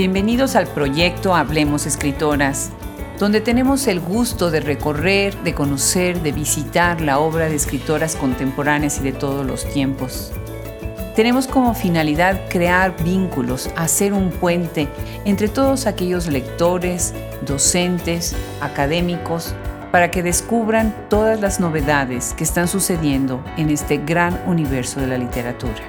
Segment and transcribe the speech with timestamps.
[0.00, 2.70] Bienvenidos al proyecto Hablemos Escritoras,
[3.18, 8.98] donde tenemos el gusto de recorrer, de conocer, de visitar la obra de escritoras contemporáneas
[8.98, 10.32] y de todos los tiempos.
[11.14, 14.88] Tenemos como finalidad crear vínculos, hacer un puente
[15.26, 17.12] entre todos aquellos lectores,
[17.44, 19.54] docentes, académicos,
[19.92, 25.18] para que descubran todas las novedades que están sucediendo en este gran universo de la
[25.18, 25.82] literatura.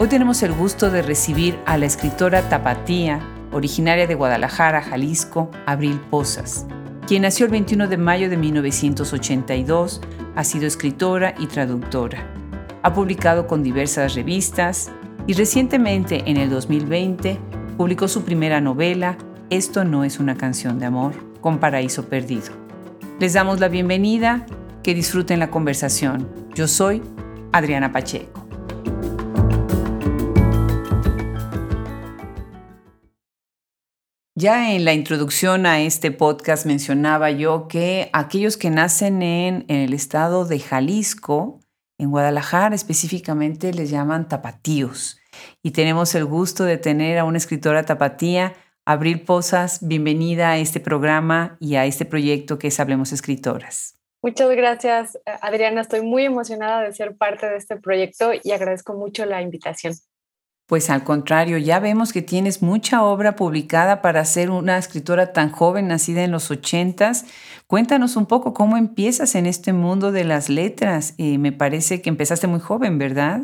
[0.00, 3.20] Hoy tenemos el gusto de recibir a la escritora Tapatía,
[3.54, 6.66] originaria de Guadalajara, Jalisco, Abril Posas,
[7.06, 10.00] quien nació el 21 de mayo de 1982,
[10.36, 12.26] ha sido escritora y traductora.
[12.82, 14.90] Ha publicado con diversas revistas
[15.26, 17.38] y recientemente, en el 2020,
[17.76, 19.16] publicó su primera novela,
[19.50, 22.52] Esto no es una canción de amor, con Paraíso Perdido.
[23.20, 24.46] Les damos la bienvenida,
[24.82, 26.28] que disfruten la conversación.
[26.54, 27.02] Yo soy
[27.52, 28.43] Adriana Pacheco.
[34.36, 39.94] Ya en la introducción a este podcast mencionaba yo que aquellos que nacen en, el
[39.94, 41.60] estado de Jalisco,
[41.98, 45.20] en Guadalajara específicamente, les llaman tapatíos.
[45.62, 49.86] Y tenemos el gusto de tener a una escritora tapatía, Abril Posas.
[49.86, 54.00] Bienvenida a este programa y a este proyecto que es Hablemos Escritoras.
[54.20, 55.82] Muchas gracias, Adriana.
[55.82, 59.94] Estoy muy emocionada de ser parte de este proyecto y agradezco mucho la invitación.
[60.66, 65.50] Pues al contrario, ya vemos que tienes mucha obra publicada para ser una escritora tan
[65.50, 67.26] joven, nacida en los ochentas.
[67.66, 71.14] Cuéntanos un poco cómo empiezas en este mundo de las letras.
[71.18, 73.42] Eh, me parece que empezaste muy joven, ¿verdad?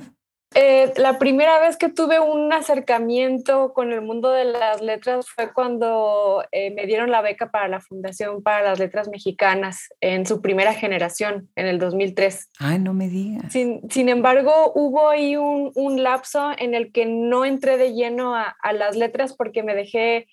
[0.54, 5.52] Eh, la primera vez que tuve un acercamiento con el mundo de las letras fue
[5.52, 10.42] cuando eh, me dieron la beca para la Fundación para las Letras Mexicanas en su
[10.42, 12.50] primera generación, en el 2003.
[12.58, 13.52] Ay, no me digas.
[13.52, 15.70] Sin, embargo, hubo ahí un,
[16.02, 20.28] lapso en el que no entré de lleno a, a las letras porque me dejé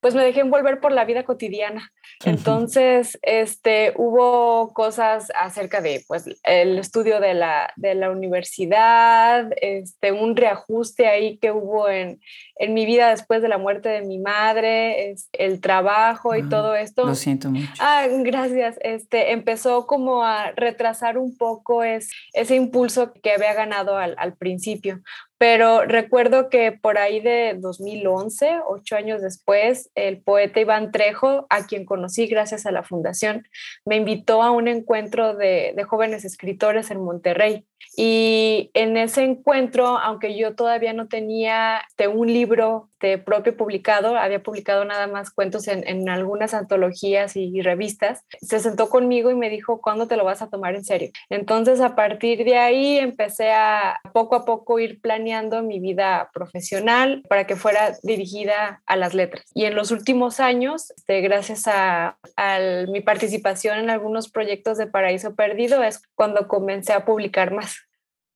[0.00, 1.92] pues me dejé envolver por la vida cotidiana.
[2.24, 10.12] Entonces, este, hubo cosas acerca de, pues, el estudio de la, de la universidad, este,
[10.12, 12.20] un reajuste ahí que hubo en,
[12.56, 16.74] en mi vida después de la muerte de mi madre, es, el trabajo y todo
[16.74, 17.04] esto.
[17.04, 17.70] Lo siento mucho.
[17.80, 18.76] Ah, gracias.
[18.80, 24.34] Este, empezó como a retrasar un poco es, ese impulso que había ganado al, al
[24.36, 25.00] principio
[25.38, 31.66] pero recuerdo que por ahí de 2011, ocho años después, el poeta Iván Trejo, a
[31.66, 33.46] quien conocí gracias a la fundación,
[33.84, 37.64] me invitó a un encuentro de, de jóvenes escritores en Monterrey.
[37.96, 44.16] Y en ese encuentro, aunque yo todavía no tenía de un libro de propio publicado,
[44.16, 49.34] había publicado nada más cuentos en, en, algunas antologías y revistas, se sentó conmigo y
[49.34, 51.10] me dijo, ¿cuándo te lo vas a tomar en serio?
[51.28, 57.22] Entonces, a partir de ahí, empecé a poco a poco ir planeando mi vida profesional
[57.28, 59.44] para que fuera dirigida a las letras.
[59.54, 62.58] Y en los últimos años, este, gracias a, a
[62.88, 67.67] mi participación en algunos proyectos de Paraíso Perdido, es cuando comencé a publicar más.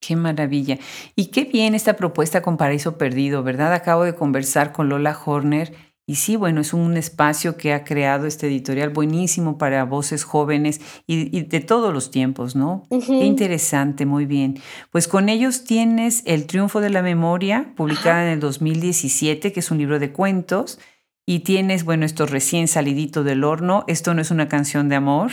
[0.03, 0.79] Qué maravilla.
[1.15, 3.73] Y qué bien esta propuesta con Paraíso Perdido, ¿verdad?
[3.73, 5.73] Acabo de conversar con Lola Horner
[6.05, 10.81] y sí, bueno, es un espacio que ha creado este editorial buenísimo para voces jóvenes
[11.07, 12.83] y, de todos los tiempos, ¿no?
[12.91, 14.59] Qué interesante, muy bien.
[14.91, 19.71] Pues con ellos tienes El Triunfo de la Memoria, publicada en el 2017, que es
[19.71, 20.81] un libro de cuentos,
[21.25, 25.31] y tienes, bueno, esto recién salidito del horno, Esto no es una canción de amor,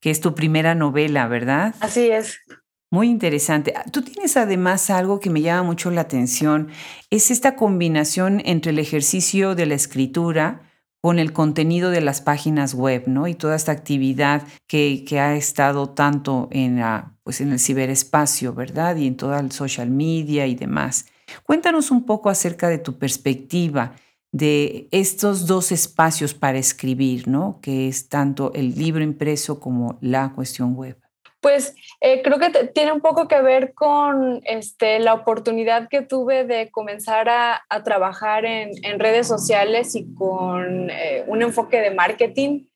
[0.00, 1.74] que es tu primera novela, ¿verdad?
[1.80, 2.40] Así es.
[2.92, 3.72] Muy interesante.
[3.92, 6.70] Tú tienes además algo que me llama mucho la atención,
[7.08, 10.62] es esta combinación entre el ejercicio de la escritura
[11.00, 13.28] con el contenido de las páginas web, ¿no?
[13.28, 16.82] Y toda esta actividad que, ha estado tanto en,
[17.22, 18.96] pues en el ciberespacio, ¿verdad?
[18.96, 21.06] Y en toda el social media y demás.
[21.44, 23.94] Cuéntanos un poco acerca de tu perspectiva
[24.32, 27.60] de estos dos espacios para escribir, ¿no?
[27.62, 30.99] Que es tanto el libro impreso como la cuestión web.
[31.40, 36.44] Pues eh, creo que tiene un poco que ver con este, la oportunidad que tuve
[36.44, 42.66] de comenzar a, trabajar en, redes sociales y con eh, un enfoque de marketing.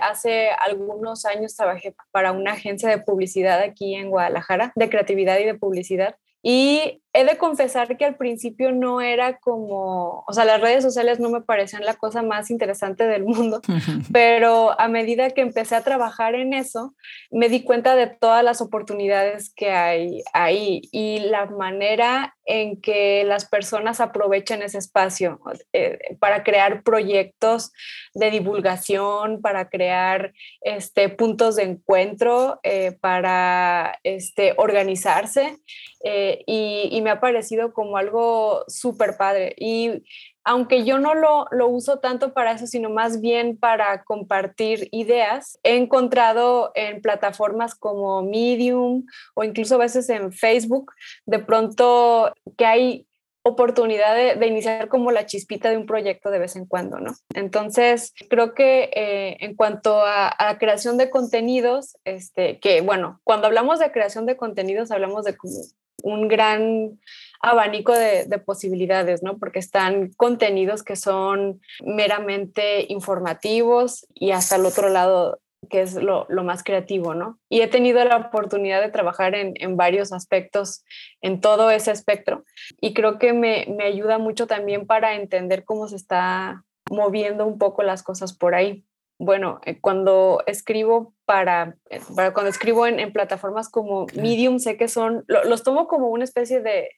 [0.00, 5.44] Hace algunos años trabajé para una agencia de publicidad aquí en Guadalajara, de creatividad y
[5.44, 6.16] de publicidad.
[6.42, 11.20] Y he de confesar que al principio no era como, o sea, las redes sociales
[11.20, 13.60] no me parecían la cosa más interesante del mundo,
[14.12, 16.94] pero a medida que empecé a trabajar en eso,
[17.30, 23.24] me di cuenta de todas las oportunidades que hay ahí y la manera en que
[23.24, 25.40] las personas aprovechan ese espacio
[25.72, 27.72] eh, para crear proyectos
[28.14, 30.32] de divulgación, para crear
[30.62, 35.58] este, puntos de encuentro, eh, para este, organizarse.
[36.04, 39.54] Eh, y me ha parecido como algo súper padre.
[39.58, 40.02] Y
[40.44, 45.58] aunque yo no lo, lo, uso tanto para eso, sino más bien para compartir ideas,
[45.62, 49.04] he encontrado en plataformas como Medium
[49.34, 50.92] o incluso a veces en Facebook,
[51.26, 53.06] de pronto que hay
[53.44, 57.12] oportunidad de, iniciar como la chispita de un proyecto de vez en cuando, ¿no?
[57.34, 63.48] Entonces, creo que eh, en cuanto a, a, creación de contenidos, este, que bueno, cuando
[63.48, 65.56] hablamos de creación de contenidos, hablamos de como
[66.02, 66.98] un gran
[67.40, 69.38] abanico de, posibilidades, ¿no?
[69.38, 75.40] Porque están contenidos que son meramente informativos y hasta el otro lado
[75.70, 77.38] que es lo, más creativo, ¿no?
[77.48, 80.84] Y he tenido la oportunidad de trabajar en, varios aspectos,
[81.20, 82.44] en todo ese espectro,
[82.80, 87.58] y creo que me, me, ayuda mucho también para entender cómo se está moviendo un
[87.58, 88.84] poco las cosas por ahí
[89.22, 94.88] bueno, eh, cuando escribo para, eh, para cuando escribo en, plataformas como Medium, sé que
[94.88, 96.90] son, los tomo como una especie de,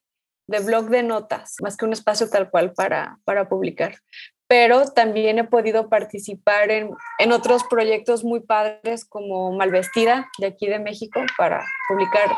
[0.48, 3.96] de, blog de notas, más que un espacio tal cual para, para publicar.
[4.46, 10.66] Pero también he podido participar en, en otros proyectos muy padres como Malvestida, de aquí
[10.66, 12.30] de México, para publicar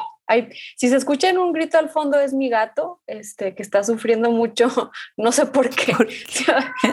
[0.76, 4.68] si se escucha un grito al fondo es mi gato, este, que está sufriendo mucho,
[5.16, 5.92] no sé por qué.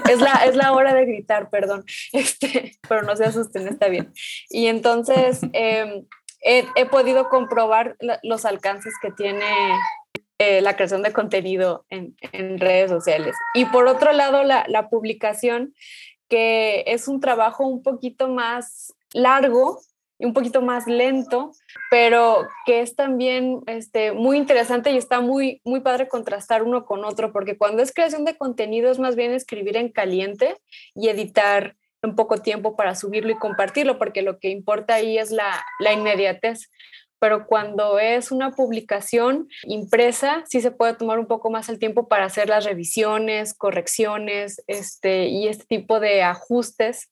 [0.10, 4.14] es, la, es la hora de gritar, perdón, este, pero no se asusten, está bien.
[4.50, 6.06] Y entonces em,
[6.42, 9.46] he, podido comprobar los alcances que tiene
[10.40, 12.16] eh, la creación de contenido en,
[12.60, 13.36] redes sociales.
[13.56, 15.74] Y por otro lado, la, la publicación,
[16.28, 19.80] que es un trabajo un poquito más largo,
[20.20, 21.52] un poquito más lento,
[21.90, 27.04] pero que es también este, muy interesante y está muy, muy padre contrastar uno con
[27.04, 30.58] otro, porque cuando es creación de contenido es más bien escribir en caliente
[30.96, 35.32] y editar en poco tiempo para subirlo y compartirlo, porque lo que importa ahí es
[35.32, 36.70] la, la inmediatez.
[37.20, 42.10] Pero cuando es una publicación impresa, sí se puede tomar un poco más el tiempo
[42.10, 47.10] para hacer las revisiones, correcciones este, y este tipo de ajustes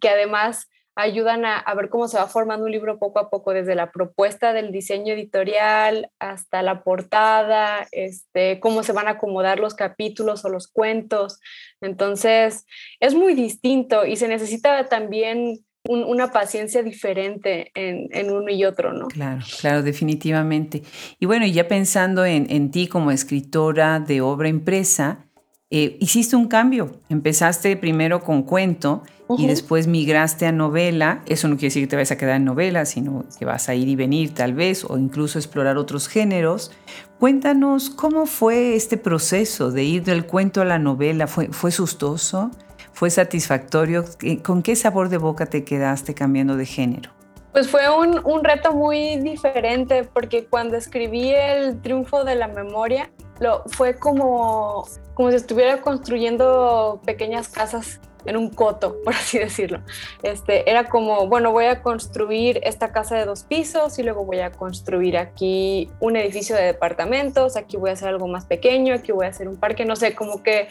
[0.00, 0.68] que además
[0.98, 4.52] ayudan a, ver cómo se va formando un libro poco a poco, desde la propuesta
[4.52, 10.48] del diseño editorial hasta la portada, este, cómo se van a acomodar los capítulos o
[10.48, 11.38] los cuentos.
[11.80, 12.66] Entonces,
[12.98, 19.06] es muy distinto y se necesita también una paciencia diferente en, uno y otro, ¿no?
[19.06, 20.82] Claro, claro, definitivamente.
[21.20, 25.27] Y bueno, ya pensando en, en ti como escritora de obra impresa,
[25.70, 27.00] eh, hiciste un cambio.
[27.08, 29.02] Empezaste primero con cuento
[29.36, 31.22] y después migraste a novela.
[31.26, 33.74] Eso no quiere decir que te vayas a quedar en novela, sino que vas a
[33.74, 36.70] ir y venir tal vez o incluso explorar otros géneros.
[37.18, 41.26] Cuéntanos cómo fue este proceso de ir del cuento a la novela.
[41.26, 42.50] ¿Fue, fue sustoso?
[42.94, 44.04] ¿Fue satisfactorio?
[44.42, 47.17] ¿Con qué sabor de boca te quedaste cambiando de género?
[47.58, 53.10] Pues fue un, un reto muy diferente porque cuando escribí El triunfo de la memoria,
[53.40, 59.80] lo, fue como, como si estuviera construyendo pequeñas casas en un coto, por así decirlo.
[60.22, 64.38] Este, era como, bueno, voy a construir esta casa de dos pisos y luego voy
[64.38, 69.10] a construir aquí un edificio de departamentos, aquí voy a hacer algo más pequeño, aquí
[69.10, 70.68] voy a hacer un parque, no sé, como que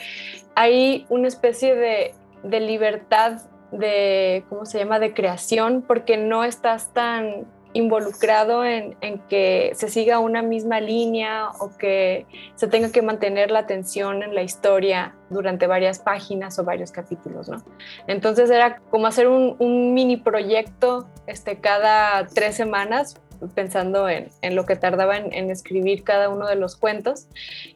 [0.56, 2.14] hay una especie de,
[2.44, 8.96] de libertad de, ¿cómo se llama?, de creación, porque no estás tan involucrado en,
[9.30, 14.34] que se siga una misma línea o que se tenga que mantener la atención en
[14.34, 17.64] la historia durante varias páginas o varios capítulos, ¿no?
[18.08, 23.20] Entonces era como hacer un, mini proyecto este, cada tres semanas
[23.54, 27.28] pensando en, lo que tardaba en, en, escribir cada uno de los cuentos,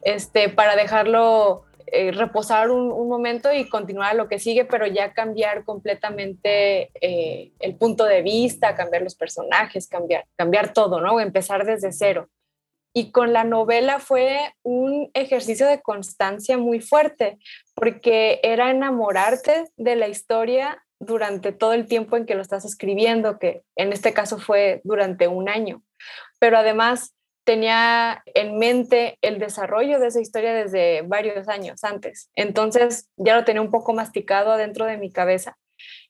[0.02, 1.62] este, para dejarlo
[1.94, 7.52] eh, reposar un, momento y continuar a lo que sigue, pero ya cambiar completamente eh,
[7.60, 11.20] el punto de vista, cambiar los personajes, cambiar, cambiar todo, ¿no?
[11.20, 12.30] Empezar desde cero.
[12.94, 17.36] Y con la novela fue un ejercicio de constancia muy fuerte,
[17.74, 23.38] porque era enamorarte de la historia durante todo el tiempo en que lo estás escribiendo,
[23.38, 25.82] que en este caso fue durante un año.
[26.38, 32.30] Pero además tenía en mente el desarrollo de esa historia desde varios años antes.
[32.34, 35.56] Entonces ya lo tenía un poco masticado adentro de mi cabeza.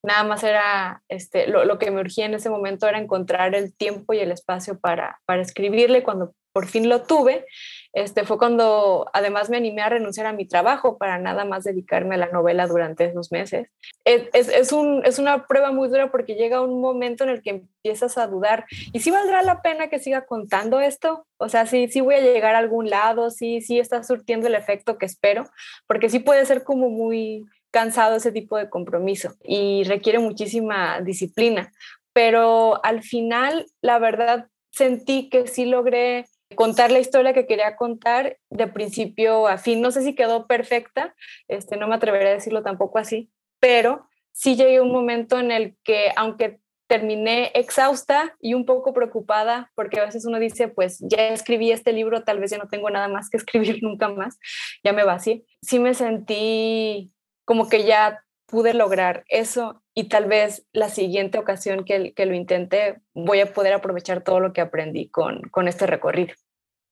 [0.03, 4.13] Nada más era, este, lo, que me urgía en ese momento era encontrar el tiempo
[4.13, 6.03] y el espacio para, para escribirle.
[6.03, 7.47] Cuando por fin lo tuve,
[7.93, 12.15] este, fue cuando además me animé a renunciar a mi trabajo para nada más dedicarme
[12.15, 13.69] a la novela durante esos meses.
[14.05, 17.43] Es, es, es, un, es una prueba muy dura porque llega un momento en el
[17.43, 21.27] que empiezas a dudar, ¿y si valdrá la pena que siga contando esto?
[21.37, 24.55] O sea, sí, sí voy a llegar a algún lado, sí, sí está surtiendo el
[24.55, 25.45] efecto que espero,
[25.87, 31.73] porque sí puede ser como muy cansado ese tipo de compromiso y requiere muchísima disciplina.
[32.13, 38.39] Pero al final, la verdad, sentí que sí logré contar la historia que quería contar
[38.51, 39.81] de principio a fin.
[39.81, 41.15] No sé si quedó perfecta,
[41.49, 43.31] este, no me atrevería a decirlo tampoco así,
[43.61, 49.71] pero sí llegué un momento en el que, aunque terminé exhausta y un poco preocupada,
[49.75, 52.91] porque a veces uno dice, pues ya escribí este libro, tal vez ya no tengo
[52.91, 54.39] nada más que escribir nunca más,
[54.85, 55.45] ya me vacié.
[55.63, 57.13] Sí me sentí
[57.45, 62.35] como que ya pude lograr eso y tal vez la siguiente ocasión que, que lo
[62.35, 66.35] intente voy a poder aprovechar todo lo que aprendí con, con este recorrido.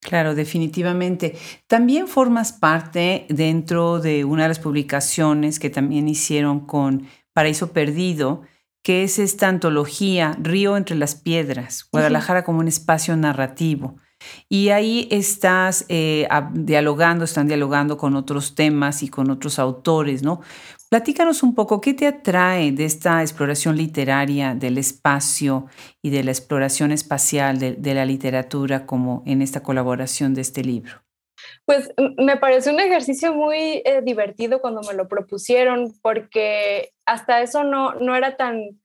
[0.00, 1.37] Claro, definitivamente.
[1.66, 8.42] También formas parte dentro de una de las publicaciones que también hicieron con Paraíso Perdido,
[8.83, 13.97] que es esta antología Río entre las Piedras, Guadalajara como un espacio narrativo.
[14.49, 20.41] Y ahí estás eh, dialogando, están dialogando con otros temas y con otros autores, ¿no?
[20.91, 25.67] Platícanos un poco, ¿qué te atrae de esta exploración literaria del espacio
[26.03, 30.95] y de la exploración espacial de, la literatura como en esta colaboración de este libro?
[31.65, 37.62] Pues me pareció un ejercicio muy eh, divertido cuando me lo propusieron, porque hasta eso
[37.62, 38.81] no, no era tan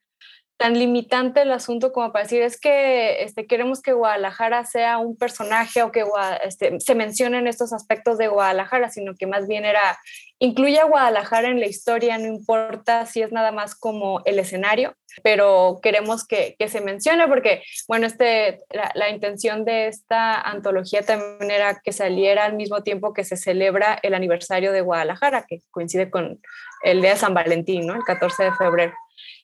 [0.57, 5.17] tan limitante el asunto como para decir es que este, queremos que Guadalajara sea un
[5.17, 6.05] personaje o que
[6.43, 9.99] este, se mencionen estos aspectos de Guadalajara, sino que más bien era,
[10.39, 14.95] incluye a Guadalajara en la historia, no importa si es nada más como el escenario,
[15.23, 21.01] pero queremos que, que se mencione porque, bueno, este, la, la, intención de esta antología
[21.01, 25.59] también era que saliera al mismo tiempo que se celebra el aniversario de Guadalajara, que
[25.71, 26.39] coincide con
[26.83, 27.95] el día de San Valentín, ¿no?
[27.95, 28.93] El 14 de febrero.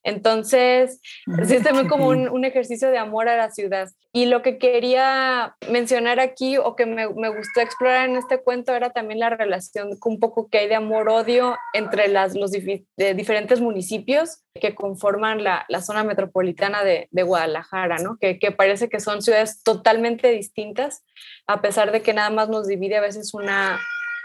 [0.03, 0.99] Entonces,
[1.45, 3.89] sí se ve como un, ejercicio de amor a la ciudad.
[4.11, 8.89] Y lo que quería mencionar aquí o que me, gustó explorar en este cuento era
[8.89, 14.75] también la relación un poco que hay de amor-odio entre las, los diferentes municipios que
[14.75, 18.17] conforman la, zona metropolitana de, Guadalajara, ¿no?
[18.19, 21.03] Que, parece que son ciudades totalmente distintas,
[21.47, 23.79] a pesar de que nada más nos divide a veces una,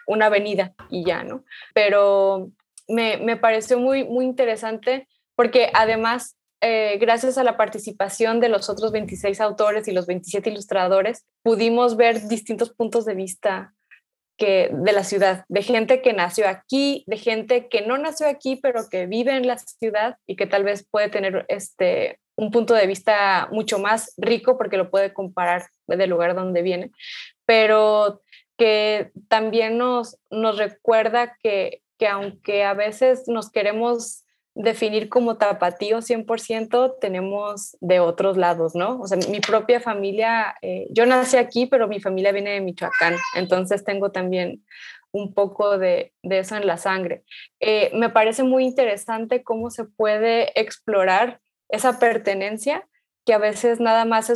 [0.06, 1.44] una avenida y ya, ¿no?
[1.74, 2.50] Pero
[2.88, 8.68] me, me pareció muy, muy interesante porque además, eh, gracias a la participación de los
[8.68, 13.74] otros 26 autores y los 27 ilustradores, pudimos ver distintos puntos de vista
[14.36, 18.56] que, de la ciudad, de gente que nació aquí, de gente que no nació aquí,
[18.56, 22.74] pero que vive en la ciudad y que tal vez puede tener este, un punto
[22.74, 26.90] de vista mucho más rico porque lo puede comparar del lugar donde viene,
[27.46, 28.22] pero
[28.58, 34.25] que también nos, nos recuerda que, que aunque a veces nos queremos
[34.56, 38.98] definir como tapatío 100% tenemos de otros lados, ¿no?
[39.00, 43.16] O sea, mi propia familia, eh, yo nací aquí, pero mi familia viene de Michoacán,
[43.34, 44.64] entonces tengo también
[45.12, 47.22] un poco de, eso en la sangre.
[47.60, 52.88] Eh, me parece muy interesante cómo se puede explorar esa pertenencia
[53.26, 54.32] que a veces nada más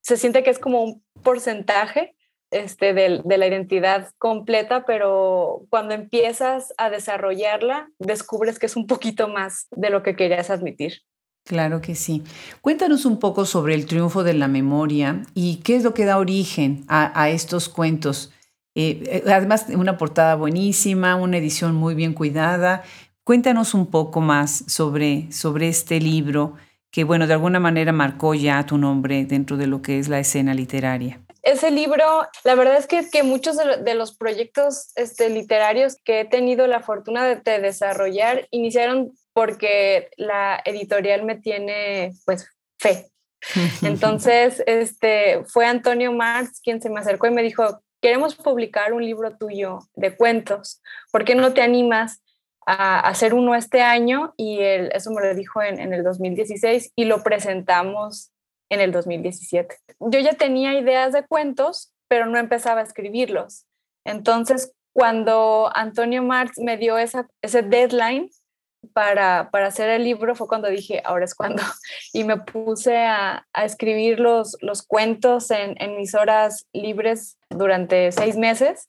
[0.00, 2.14] se siente que es como un porcentaje
[2.54, 9.28] este, de, la identidad completa, pero cuando empiezas a desarrollarla, descubres que es un poquito
[9.28, 11.02] más de lo que querías admitir.
[11.44, 12.22] Claro que sí.
[12.62, 16.18] Cuéntanos un poco sobre el triunfo de la memoria y qué es lo que da
[16.18, 18.32] origen a, estos cuentos.
[18.74, 22.82] Eh, eh, además, una portada buenísima, una edición muy bien cuidada.
[23.24, 26.54] Cuéntanos un poco más sobre, sobre este libro
[26.90, 30.20] que, bueno, de alguna manera marcó ya tu nombre dentro de lo que es la
[30.20, 35.96] escena literaria ese libro, la verdad es que, que muchos de, los proyectos este, literarios
[36.02, 42.48] que he tenido la fortuna de, desarrollar iniciaron porque la editorial me tiene pues
[42.78, 43.10] fe.
[43.82, 49.04] Entonces, este, fue Antonio Marx quien se me acercó y me dijo, queremos publicar un
[49.04, 50.80] libro tuyo de cuentos,
[51.12, 52.22] ¿por qué no te animas
[52.66, 54.32] a hacer uno este año?
[54.38, 58.33] Y él, eso me lo dijo en, en el 2016 y lo presentamos
[58.74, 59.76] en el 2017.
[60.00, 63.66] Yo ya tenía ideas de cuentos, pero no empezaba a escribirlos.
[64.04, 68.30] Entonces, cuando Antonio Marx me dio esa, ese deadline
[68.92, 71.62] para, para hacer el libro, fue cuando dije, ahora es cuando.
[72.12, 78.12] Y me puse a, a escribir los, los cuentos en, en, mis horas libres durante
[78.12, 78.88] seis meses.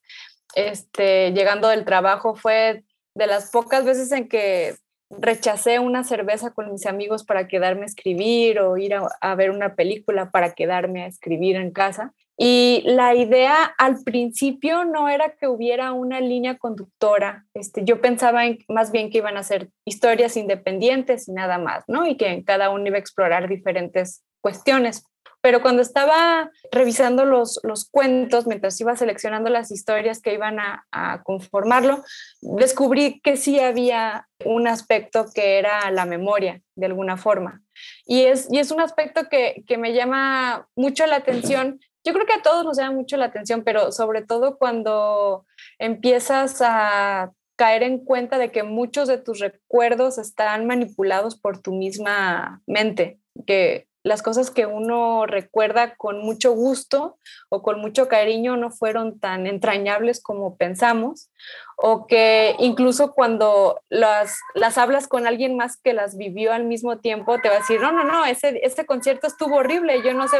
[0.56, 2.84] Este, llegando del trabajo fue
[3.15, 4.75] de las pocas veces en que
[5.10, 9.76] rechacé una cerveza con mis amigos para quedarme a escribir o ir a, ver una
[9.76, 12.14] película para quedarme a escribir en casa.
[12.38, 17.46] Y la idea al principio no era que hubiera una línea conductora.
[17.54, 22.06] Este, yo pensaba más bien que iban a ser historias independientes y nada más, ¿no?
[22.06, 25.06] Y que cada uno iba a explorar diferentes cuestiones.
[25.46, 31.22] Pero cuando estaba revisando los, los cuentos, mientras iba seleccionando las historias que iban a,
[31.24, 32.04] conformarlo,
[32.42, 37.62] descubrí que sí había un aspecto que era la memoria, de alguna forma.
[38.08, 42.25] Y es, y es un aspecto que, que me llama mucho la atención yo creo
[42.25, 45.46] que a todos nos llama mucho la atención, pero sobre todo cuando
[45.78, 51.72] empiezas a caer en cuenta de que muchos de tus recuerdos están manipulados por tu
[51.72, 57.18] misma mente, que las cosas que uno recuerda con mucho gusto
[57.50, 61.32] o con mucho cariño no fueron tan entrañables como pensamos,
[61.76, 67.00] o que incluso cuando las, las hablas con alguien más que las vivió al mismo
[67.00, 70.28] tiempo, te va a decir, no, no, no, ese, ese concierto estuvo horrible, yo no
[70.28, 70.38] sé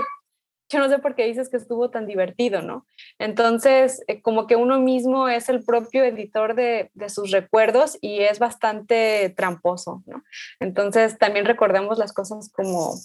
[0.70, 2.86] yo no sé por qué dices que estuvo tan divertido, ¿no?
[3.20, 8.40] Entonces, eh, como que uno mismo es el propio editor de, sus recuerdos y es
[8.40, 10.24] bastante tramposo, ¿no?
[10.60, 12.96] Entonces, también recordemos las cosas como,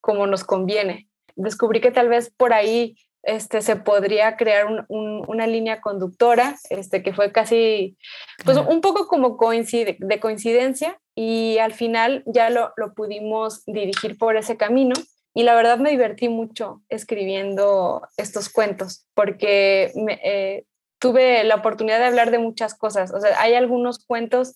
[0.00, 1.08] como nos conviene.
[1.36, 7.12] Descubrí que tal vez por ahí este, se podría crear una línea conductora, este, que
[7.12, 7.96] fue casi,
[8.44, 14.18] pues un poco como coincide, de coincidencia y al final ya lo, lo pudimos dirigir
[14.18, 14.94] por ese camino
[15.36, 19.92] y la verdad me divertí mucho escribiendo estos cuentos porque
[20.24, 20.64] eh,
[20.98, 23.12] tuve la oportunidad de hablar de muchas cosas.
[23.12, 24.54] O sea, hay algunos cuentos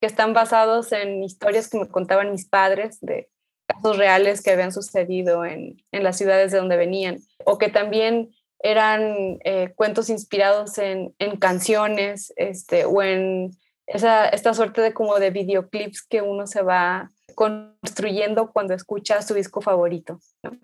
[0.00, 3.30] que están basados en historias que me contaban mis padres de
[3.68, 8.30] casos reales que habían sucedido en, en las ciudades de donde venían, o que también
[8.58, 13.52] eran eh, cuentos inspirados en, en, canciones este, o en
[13.86, 19.34] esa, esta suerte de como de videoclips que uno se va construyendo cuando escucha su
[19.34, 20.20] disco favorito.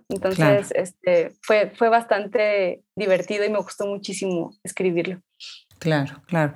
[0.08, 5.20] Entonces, este, fue, fue bastante divertido y me gustó muchísimo escribirlo.
[5.78, 6.54] Claro, claro.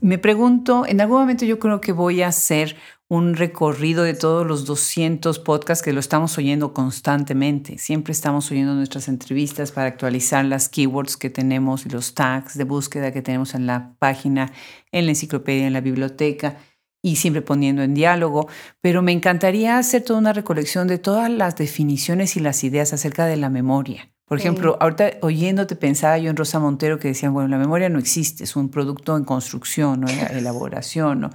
[0.00, 2.76] Me pregunto, en algún momento yo creo que voy a hacer
[3.08, 7.76] un recorrido de todos los 200 podcasts que lo estamos oyendo constantemente.
[7.78, 12.62] Siempre estamos oyendo nuestras entrevistas para actualizar las keywords que tenemos y los tags de
[12.62, 14.52] búsqueda que tenemos en la página,
[14.92, 16.58] en la enciclopedia, en la biblioteca
[17.02, 18.48] y siempre poniendo en diálogo,
[18.80, 23.26] pero me encantaría hacer toda una recolección de todas las definiciones y las ideas acerca
[23.26, 24.10] de la memoria.
[24.30, 27.98] Por ejemplo, ahorita oyéndote pensaba yo en Rosa Montero que decían, bueno, la memoria no
[27.98, 30.06] existe, es un producto en construcción, ¿no?
[30.06, 31.30] elaboración, ¿no?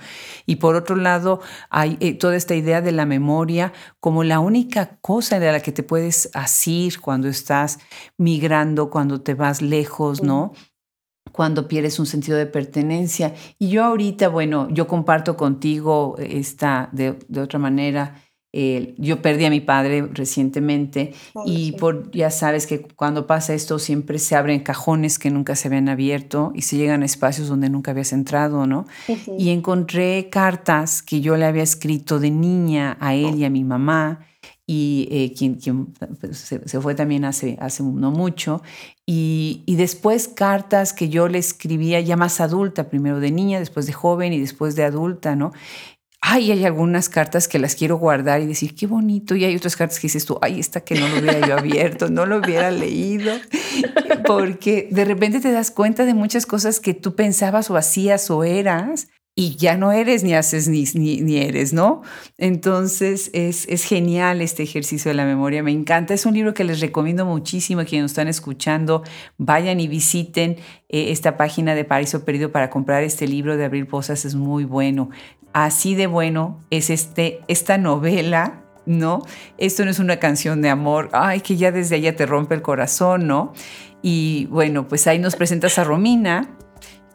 [0.45, 4.97] Y por otro lado, hay eh, toda esta idea de la memoria como la única
[5.01, 7.79] cosa de la que te puedes asir cuando estás
[8.17, 10.53] migrando, cuando te vas lejos, ¿no?
[11.35, 13.33] Cuando pierdes un sentido de pertenencia.
[13.59, 18.21] Y yo ahorita, bueno, yo comparto contigo esta de, de otra manera.
[18.53, 21.13] Eh, yo perdí a mi padre recientemente
[21.45, 25.67] y por, ya sabes que cuando pasa esto siempre se abren cajones que nunca se
[25.67, 28.85] habían abierto y se llegan a espacios donde nunca habías entrado, ¿no?
[29.37, 33.65] Y encontré cartas que yo le había escrito de niña a él y a mi
[33.65, 34.21] mamá
[34.67, 35.87] y eh, quien, quien
[36.19, 38.63] pues, se, fue también hace, hace no mucho,
[39.05, 43.85] y, y, después cartas que yo le escribía ya más adulta, primero de niña, después
[43.85, 45.51] de joven y después de adulta, ¿no?
[46.27, 49.75] Ay, hay algunas cartas que las quiero guardar y decir, qué bonito, y hay otras
[49.75, 52.71] cartas que dices tú, ay, esta que no lo hubiera yo abierto, no lo hubiera
[52.71, 53.31] leído,
[54.25, 58.43] porque de repente te das cuenta de muchas cosas que tú pensabas o hacías o
[58.43, 62.03] eras y ya no eres ni haces ni, ni, eres, ¿no?
[62.37, 66.13] Entonces es, es, genial este ejercicio de la memoria, me encanta.
[66.13, 69.03] Es un libro que les recomiendo muchísimo a quienes nos están escuchando.
[69.37, 70.55] Vayan y visiten
[70.87, 74.63] eh, esta página de Paraíso Perdido para comprar este libro de Abril Posas, es muy
[74.63, 75.09] bueno.
[75.51, 78.61] Así de bueno es este, esta novela.
[78.87, 79.23] ¿No?
[79.57, 82.61] Esto no es una canción de amor, ay, que ya desde allá te rompe el
[82.61, 83.51] corazón, ¿no?
[84.03, 86.55] Y bueno, pues ahí nos presentas a Romina,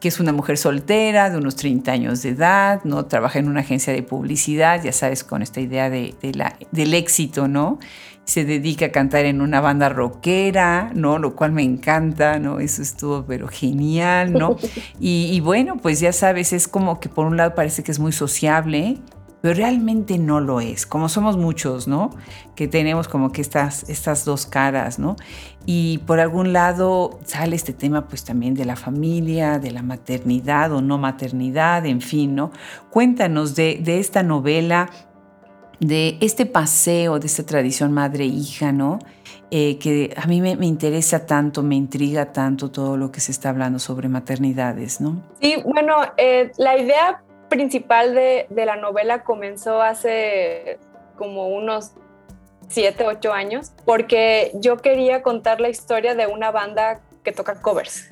[0.01, 3.05] que es una mujer soltera de unos 30 años de edad, ¿no?
[3.05, 7.47] Trabaja en una agencia de publicidad, ya sabes, con esta idea de, la, del éxito,
[7.47, 7.79] ¿no?
[8.25, 11.19] Se dedica a cantar en una banda rockera, ¿no?
[11.19, 12.59] Lo cual me encanta, ¿no?
[12.59, 14.57] Eso estuvo pero genial, ¿no?
[14.99, 17.99] Y, y bueno, pues ya sabes, es como que por un lado parece que es
[17.99, 18.97] muy sociable,
[19.41, 22.11] pero realmente no lo es, como somos muchos, ¿no?
[22.55, 25.15] Que tenemos como que estas, estas dos caras, ¿no?
[25.65, 30.71] Y por algún lado sale este tema pues también de la familia, de la maternidad
[30.71, 32.51] o no maternidad, en fin, ¿no?
[32.89, 34.89] Cuéntanos de, de esta novela,
[35.79, 38.99] de este paseo, de esta tradición madre-hija, ¿no?
[39.53, 43.33] Eh, que a mí me, me, interesa tanto, me intriga tanto todo lo que se
[43.33, 45.21] está hablando sobre maternidades, ¿no?
[45.41, 50.79] Sí, bueno, eh, la idea principal de, de, la novela comenzó hace
[51.17, 51.91] como unos
[52.71, 58.09] siete, ocho años, porque yo quería contar la historia de una banda que toca covers,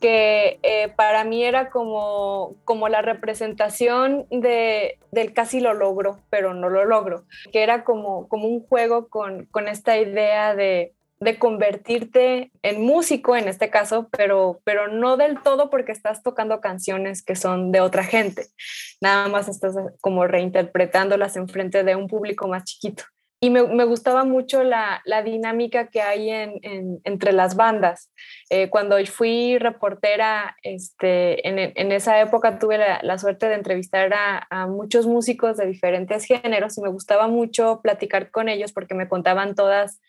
[0.00, 6.54] que eh, para mí era como, como la representación de, del casi lo logro, pero
[6.54, 10.92] no lo logro, que era como, como un juego con, con esta idea de
[11.24, 16.60] de convertirte en músico en este caso, pero, pero no del todo porque estás tocando
[16.60, 18.46] canciones que son de otra gente.
[19.00, 23.04] Nada más estás como reinterpretándolas en frente de un público más chiquito.
[23.44, 28.10] Y me, gustaba mucho la, la, dinámica que hay en, entre las bandas.
[28.48, 34.66] Eh, cuando fui reportera, este, en, en esa época tuve la, suerte de entrevistar a,
[34.66, 39.54] muchos músicos de diferentes géneros y me gustaba mucho platicar con ellos porque me contaban
[39.54, 40.00] todas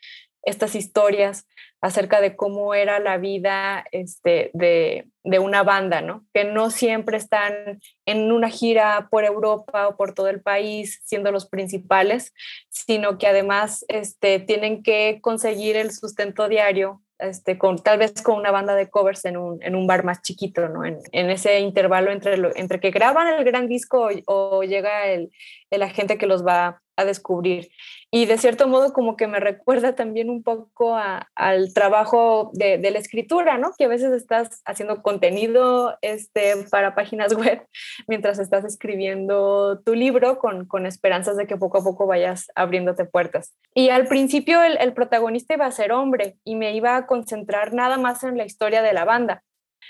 [0.46, 1.48] estas historias
[1.82, 6.26] acerca de cómo era la vida este, de, de, una banda, ¿no?
[6.34, 11.32] Que no siempre están en una gira por Europa o por todo el país siendo
[11.32, 12.34] los principales,
[12.70, 17.02] sino que además este, tienen que conseguir el sustento diario.
[17.18, 20.22] Este, con, tal vez con una banda de covers en un, en un bar más
[20.22, 20.84] chiquito, ¿no?
[20.84, 25.32] En, ese intervalo entre, entre que graban el gran disco o llega el,
[25.76, 27.70] el agente que los va a descubrir.
[28.12, 30.98] Y de cierto modo como que me recuerda también un poco
[31.36, 33.74] al trabajo de, la escritura, ¿no?
[33.78, 37.66] Que a veces estás haciendo contenido este, para páginas web
[38.08, 43.06] mientras estás escribiendo tu libro con, con esperanzas de que poco a poco vayas abriéndote
[43.06, 43.54] puertas.
[43.74, 47.74] Y al principio el, el protagonista iba a ser hombre y me iba a concentrar
[47.74, 49.44] nada más en la historia de la banda.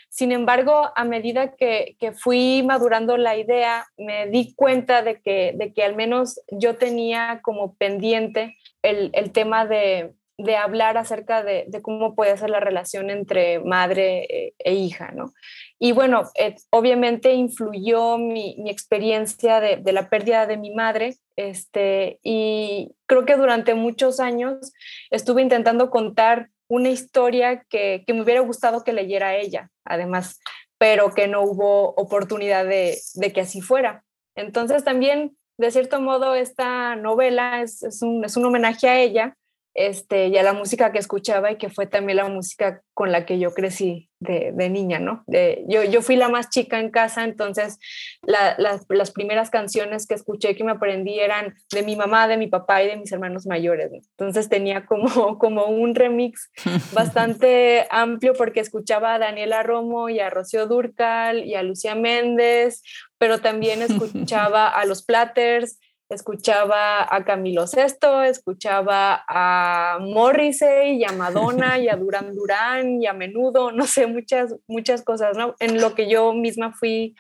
[0.10, 5.73] Sin embargo, a medida que, fui madurando la idea, me di cuenta de que, de
[5.73, 10.13] que al menos yo tenía como pendiente el, tema de,
[10.58, 15.34] hablar acerca de, cómo puede ser la relación entre madre eh, e, hija, ¿no?
[15.79, 22.19] Y bueno, eh, obviamente influyó mi, experiencia de, de, la pérdida de mi madre, este,
[22.23, 24.71] y creo que durante muchos años
[25.12, 30.39] estuve intentando contar una historia que, me hubiera gustado que leyera ella, además,
[30.78, 32.97] pero que no hubo oportunidad de,
[33.34, 34.04] que así fuera.
[34.36, 39.36] Entonces también, de cierto modo, esta novela es, un, es un homenaje a ella
[39.75, 43.25] este, y a la música que escuchaba y que fue también la música con la
[43.25, 45.23] que yo crecí de, niña, ¿no?
[45.67, 47.77] yo, yo fui la más chica en casa, entonces
[48.23, 52.81] las, primeras canciones que escuché que me aprendí eran de mi mamá, de mi papá
[52.81, 53.91] y de mis hermanos mayores.
[53.93, 55.05] Entonces tenía como,
[55.38, 56.49] como un remix
[56.93, 62.81] bastante amplio porque escuchaba a Daniela Romo y a Rocío Durcal y a Lucía Méndez,
[63.17, 71.11] pero también escuchaba a los Platters, escuchaba a Camilo Sesto, escuchaba a Morrissey y a
[71.11, 75.55] Madonna y a Duran Duran y a Menudo, no sé, muchas, muchas cosas, ¿no?
[75.59, 77.15] En lo que yo misma fui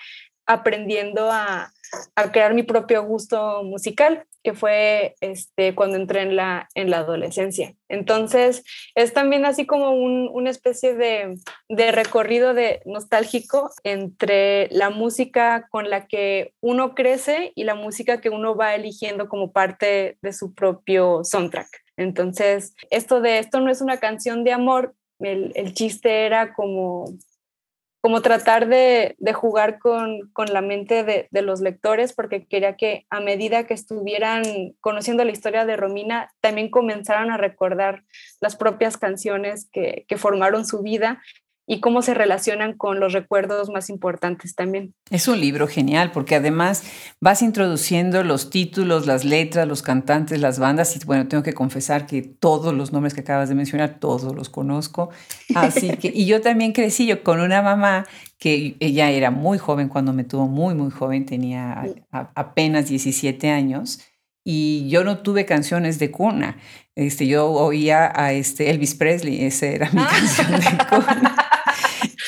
[0.45, 1.71] aprendiendo a,
[2.15, 6.99] a crear mi propio gusto musical, que fue este, cuando entré en la, en la
[6.99, 7.73] adolescencia.
[7.89, 11.35] Entonces, es también así como un, una especie de,
[11.67, 18.21] de, recorrido de nostálgico entre la música con la que uno crece y la música
[18.21, 21.67] que uno va eligiendo como parte de su propio soundtrack.
[21.97, 27.17] Entonces, esto de esto no es una canción de amor, el, el chiste era como
[28.05, 33.65] como tratar de, jugar con, la mente de, los lectores, porque quería que a medida
[33.65, 34.43] que estuvieran
[34.79, 38.03] conociendo la historia de Romina, también comenzaran a recordar
[38.41, 41.19] las propias canciones que, que formaron su vida
[41.67, 44.93] y cómo se relacionan con los recuerdos más importantes también.
[45.09, 46.83] Es un libro genial porque además
[47.19, 52.05] vas introduciendo los títulos, las letras, los cantantes, las bandas y bueno, tengo que confesar
[52.05, 55.09] que todos los nombres que acabas de mencionar, todos los conozco.
[55.55, 58.05] Así que, y yo también crecí yo con una mamá
[58.37, 63.99] que ella era muy joven cuando me tuvo muy, muy joven, tenía apenas 17 años
[64.43, 66.57] y yo no tuve canciones de cuna.
[66.93, 70.07] Este, yo oía a este Elvis Presley, esa era mi ah.
[70.09, 71.34] canción de cuna.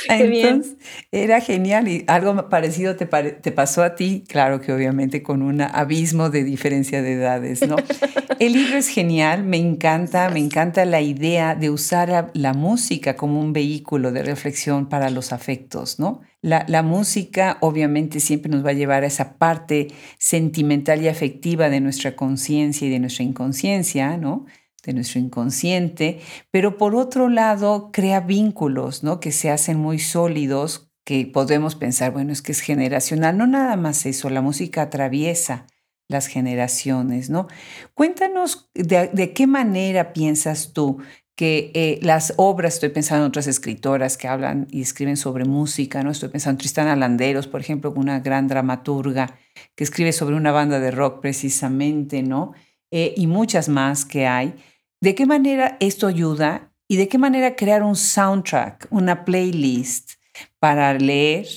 [0.10, 0.76] Entonces,
[1.12, 5.62] era genial y algo parecido te, te, pasó a ti, claro que obviamente con un
[5.62, 7.76] abismo de diferencia de edades, ¿no?
[8.40, 13.40] El libro es genial, me encanta, me encanta la idea de usar la música como
[13.40, 16.22] un vehículo de reflexión para los afectos, ¿no?
[16.42, 19.88] La, la, música obviamente siempre nos va a llevar a esa parte
[20.20, 24.46] sentimental y afectiva de nuestra conciencia y de nuestra inconsciencia, ¿no?
[24.84, 26.20] De nuestro inconsciente,
[26.52, 29.20] pero por otro lado crea vínculos, ¿no?
[29.20, 33.38] Que se hacen muy sólidos, que podemos pensar, bueno, es que es generacional.
[33.38, 35.66] No nada más eso, la música atraviesa
[36.10, 37.48] las generaciones, ¿no?
[37.94, 41.00] Cuéntanos de, qué manera piensas tú
[41.36, 46.02] que eh, las obras, estoy pensando en otras escritoras que hablan y escriben sobre música,
[46.04, 46.12] ¿no?
[46.12, 49.38] Estoy pensando en Tristana Landeros, por ejemplo, una gran dramaturga
[49.76, 52.54] que escribe sobre una banda de rock precisamente, ¿no?
[52.92, 54.56] Eh, y muchas más que hay.
[55.02, 60.14] ¿De qué manera esto ayuda y de qué manera crear un soundtrack, una playlist
[60.60, 61.48] para leer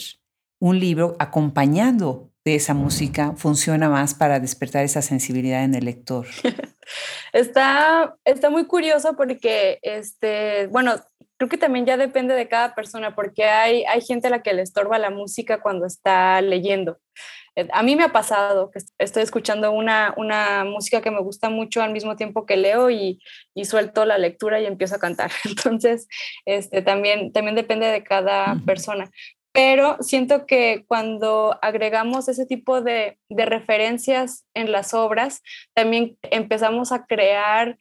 [0.59, 6.27] un libro acompañando de esa música funciona más para despertar esa sensibilidad en el lector?
[7.33, 10.97] Está, está muy curioso porque, este, bueno,
[11.41, 14.53] creo que también ya depende de cada persona porque hay, hay gente a la que
[14.53, 16.99] le estorba la música cuando está leyendo.
[17.57, 21.49] Eh, a mí me ha pasado que estoy escuchando una, una música que me gusta
[21.49, 23.23] mucho al mismo tiempo que leo y,
[23.55, 25.31] y suelto la lectura y empiezo a cantar.
[25.47, 26.09] Entonces,
[26.45, 29.11] este, también, también depende de cada persona
[29.53, 35.43] pero siento que cuando agregamos ese tipo de, de, referencias en las obras,
[35.75, 37.77] también empezamos a crear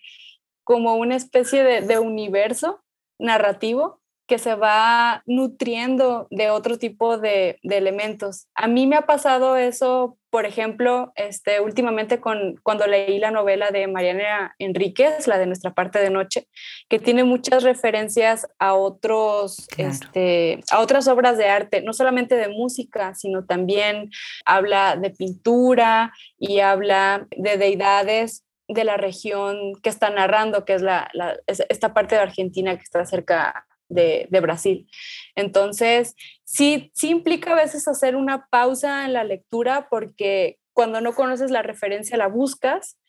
[0.63, 2.81] como una especie de, de universo
[3.19, 8.47] narrativo que se va nutriendo de otro tipo de, de, elementos.
[8.53, 13.71] A mí me ha pasado eso, por ejemplo, este, últimamente con, cuando leí la novela
[13.71, 16.47] de Mariana Enríquez, la de Nuestra parte de noche,
[16.89, 22.49] que tiene muchas referencias a, otros, este, a otras obras de arte, no solamente de
[22.49, 24.11] música, sino también
[24.45, 30.83] habla de pintura y habla de deidades de la región que está narrando, que es
[30.83, 31.11] la,
[31.47, 34.87] esta parte de Argentina que está cerca de, Brasil.
[35.35, 41.13] Entonces, sí, sí implica a veces hacer una pausa en la lectura porque cuando no
[41.13, 42.99] conoces la referencia la buscas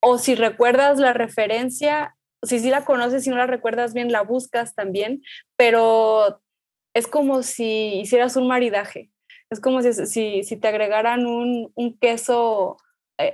[0.00, 4.20] o si recuerdas la referencia, si sí la conoces y no la recuerdas bien, la
[4.20, 5.22] buscas también,
[5.56, 6.42] pero
[6.94, 9.10] es como si hicieras un maridaje.
[9.48, 12.76] Es como si, si, si te agregaran un, un queso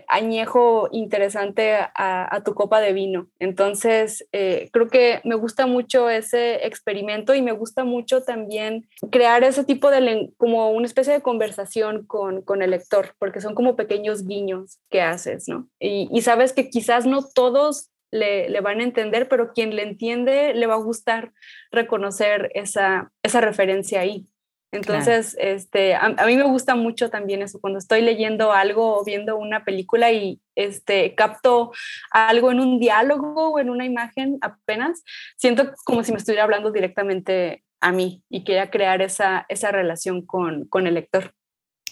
[0.08, 3.28] añejo interesante a, tu copa de vino.
[3.38, 9.44] Entonces, eh, creo que me gusta mucho ese experimento y me gusta mucho también crear
[9.44, 13.76] ese tipo de, como una especie de conversación con, con el lector, porque son como
[13.76, 15.68] pequeños guiños que haces, ¿no?
[15.80, 19.82] Y, y sabes que quizás no todos le, le, van a entender, pero quien le
[19.82, 21.32] entiende le va a gustar
[21.70, 24.26] reconocer esa, esa referencia ahí.
[24.72, 29.36] Entonces, este, a, mí me gusta mucho también eso, cuando estoy leyendo algo o viendo
[29.36, 31.72] una película y este, capto
[32.10, 35.04] algo en un diálogo o en una imagen apenas,
[35.36, 40.24] siento como si me estuviera hablando directamente a mí y quería crear esa, esa relación
[40.24, 41.34] con, con el lector.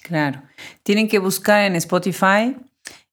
[0.03, 0.43] Claro.
[0.83, 2.57] Tienen que buscar en Spotify,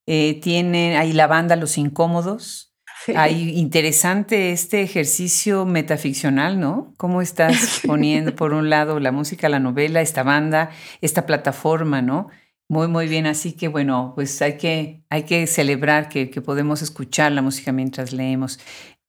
[0.06, 2.67] eh, tienen ahí la banda Los Incómodos,
[3.16, 6.94] interesante este ejercicio metaficcional, ¿no?
[6.98, 12.30] ¿Cómo estás poniendo por un lado la música, la novela, esta banda, esta plataforma, ¿no?
[12.70, 13.26] Muy, muy bien.
[13.28, 17.72] Así que bueno, pues hay que, hay que celebrar que, que podemos escuchar la música
[17.72, 18.60] mientras leemos.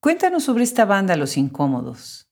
[0.01, 2.28] Cuéntanos sobre esta banda, Los Incómodos.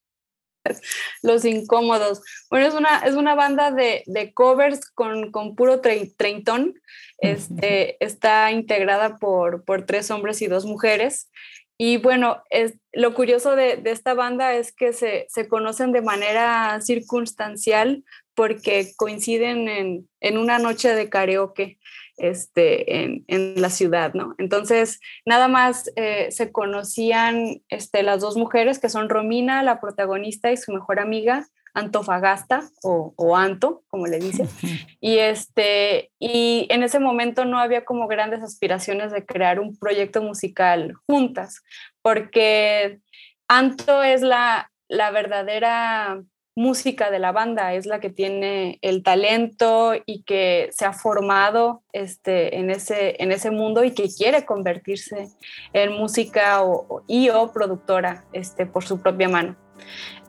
[1.23, 2.23] Los Incómodos.
[2.51, 6.81] Bueno, es una, es una banda de, de covers con, con puro treintón.
[7.19, 11.31] Este, está integrada por, por tres hombres y dos mujeres.
[11.79, 16.01] Y bueno, es, lo curioso de, de esta banda es que se, se, conocen de
[16.01, 21.79] manera circunstancial porque coinciden en, en una noche de karaoke
[22.17, 24.35] este, en, en, la ciudad, ¿no?
[24.39, 30.51] Entonces, nada más eh, se conocían este, las dos mujeres, que son Romina, la protagonista,
[30.51, 34.47] y su mejor amiga, Antofagasta o, Anto, como le dice.
[35.01, 40.23] Y, este, y en ese momento no había como grandes aspiraciones de crear un proyecto
[40.23, 41.63] musical juntas,
[42.03, 43.01] porque
[43.47, 46.23] Anto es la, la verdadera
[46.57, 51.83] música de la banda, es la que tiene el talento y que se ha formado
[51.93, 55.29] este, en, ese, en ese mundo y que quiere convertirse
[55.75, 59.55] en música o, y o productora este, por su propia mano.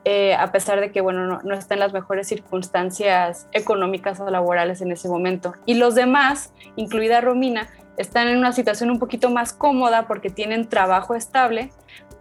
[0.04, 4.30] Eh, a pesar de que, bueno, no, no, está en las mejores circunstancias económicas o
[4.30, 5.54] laborales en ese momento.
[5.64, 10.68] Y los demás, incluida Romina, están en una situación un poquito más cómoda porque tienen
[10.68, 11.70] trabajo estable,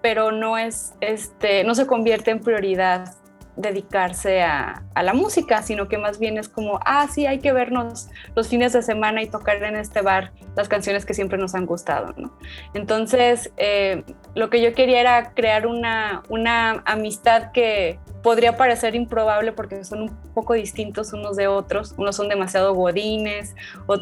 [0.01, 3.13] pero no, es, este, no se convierte en prioridad
[3.57, 8.07] dedicarse a, la música, sino que más bien es como, ah, sí, hay que vernos
[8.35, 11.65] los fines de semana y tocar en este bar las canciones que siempre nos han
[11.65, 12.31] gustado, ¿no?
[12.73, 19.51] Entonces, eh, lo que yo quería era crear una, una amistad que podría parecer improbable
[19.51, 21.93] porque son un poco distintos unos de otros.
[21.97, 23.55] Unos son demasiado godines,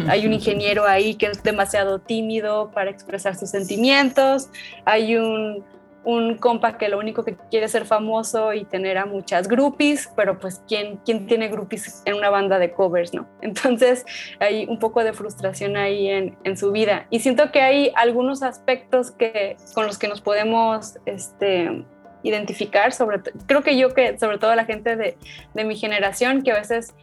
[0.07, 4.49] hay un ingeniero ahí que es demasiado tímido para expresar sus sentimientos,
[4.85, 5.63] hay un
[6.05, 10.09] un compa que lo único que quiere es ser famoso y tener a muchas groupies,
[10.15, 13.27] pero pues ¿quién, quién tiene groupies en una banda de covers, no?
[13.41, 14.05] Entonces
[14.39, 17.07] hay un poco de frustración ahí en, en su vida.
[17.09, 21.83] Y siento que hay algunos aspectos que, con los que nos podemos este,
[22.21, 25.17] identificar, sobre creo que yo que sobre todo la gente de,
[25.53, 26.93] de mi generación, que a veces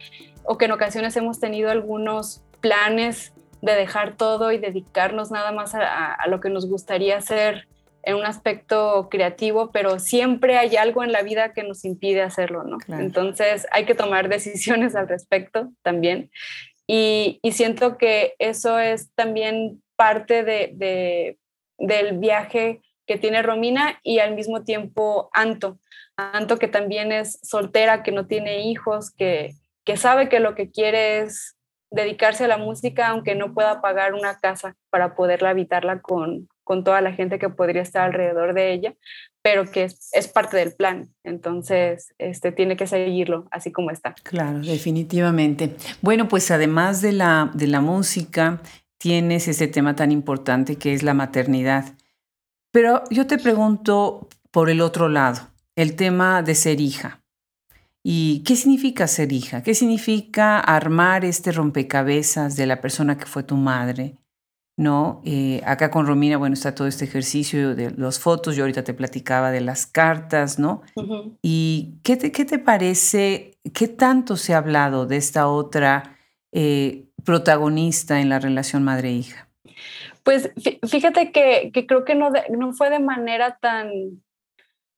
[0.45, 5.75] o que en ocasiones hemos tenido algunos planes de dejar todo y dedicarnos nada más
[5.75, 7.67] a, a lo que nos gustaría hacer
[8.03, 12.63] en un aspecto creativo, pero siempre hay algo en la vida que nos impide hacerlo,
[12.63, 12.77] ¿no?
[12.99, 16.29] Entonces hay que tomar decisiones al respecto también.
[16.85, 21.37] Y, siento que eso es también parte de,
[21.77, 25.79] del viaje que tiene Romina y al mismo tiempo Anto.
[26.17, 29.51] Anto que también es soltera, que no tiene hijos, que,
[29.85, 31.55] que sabe que lo que quiere es
[31.89, 36.83] dedicarse a la música aunque no pueda pagar una casa para poderla habitarla con, con
[36.83, 38.95] toda la gente que podría estar alrededor de ella,
[39.41, 41.09] pero que es, es, parte del plan.
[41.23, 44.15] Entonces, este, tiene que seguirlo así como está.
[44.23, 45.75] Claro, definitivamente.
[46.01, 48.61] Bueno, pues además de la, de la música,
[48.97, 51.93] tienes ese tema tan importante que es la maternidad.
[52.71, 57.21] Pero yo te pregunto por el otro lado, el tema de ser hija.
[58.01, 59.63] ¿Y qué significa ser hija?
[59.63, 64.15] ¿Qué significa armar este rompecabezas de la persona que fue tu madre?
[64.75, 65.21] ¿No?
[65.23, 68.95] Eh, acá con Romina, bueno, está todo este ejercicio de las fotos, yo ahorita te
[68.95, 70.81] platicaba de las cartas, ¿no?
[71.43, 76.17] ¿Y qué te, qué te parece, qué tanto se ha hablado de esta otra
[76.51, 79.47] eh, protagonista en la relación madre-hija?
[80.23, 80.51] Pues
[80.87, 83.91] fíjate que, que creo que no, no fue de manera tan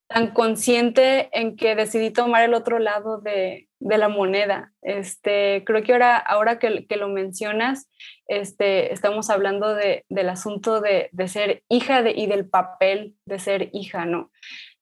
[0.08, 4.74] tan consciente en que decidí tomar el otro lado de, la moneda.
[4.82, 7.88] Este, creo que ahora, ahora que, lo mencionas,
[8.28, 13.70] este, estamos hablando de, del asunto de, ser hija de, y del papel de ser
[13.74, 14.32] hija, ¿no?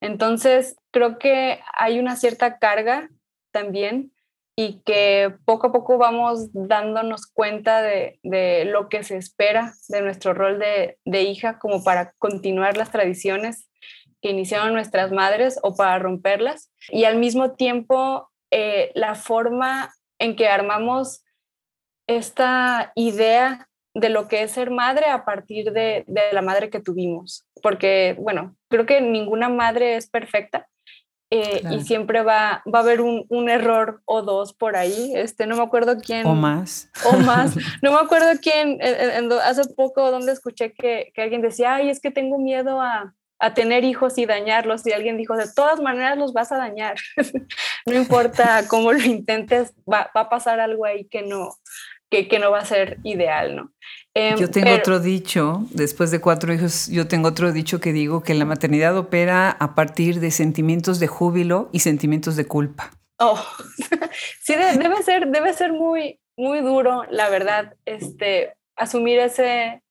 [0.00, 3.10] Entonces, creo que hay una cierta carga
[3.52, 4.12] también
[4.56, 8.18] y que poco a poco vamos dándonos cuenta de,
[8.66, 13.68] lo que se espera de nuestro rol de, de hija como para continuar las tradiciones
[14.22, 16.72] que iniciaron nuestras madres o para romperlas.
[16.88, 21.24] Y al mismo tiempo, eh, la forma en que armamos
[22.06, 27.44] esta idea de lo que es ser madre a partir de, la madre que tuvimos.
[27.64, 30.68] Porque, bueno, creo que ninguna madre es perfecta.
[31.30, 35.12] Eh, y siempre va, va a haber un, error o dos por ahí.
[35.16, 36.24] Este, no me acuerdo quién.
[36.24, 36.90] O más.
[37.12, 37.56] O más.
[37.82, 38.78] No me acuerdo quién.
[39.42, 43.52] hace poco donde escuché que, que, alguien decía, ay, es que tengo miedo a, a
[43.52, 44.86] tener hijos y dañarlos.
[44.86, 46.96] Y alguien dijo, de todas maneras los vas a dañar.
[47.86, 51.50] no importa cómo lo intentes, va, a pasar algo ahí que no,
[52.10, 53.70] que, que no va a ser ideal, ¿no?
[54.14, 58.22] Em, yo tengo otro dicho, después de cuatro hijos, yo tengo otro dicho que digo
[58.22, 62.92] que la maternidad opera a partir de sentimientos de júbilo y sentimientos de culpa.
[63.18, 63.44] Oh,
[64.40, 69.82] sí, debe ser, debe ser muy, muy duro, la verdad, este, asumir ese,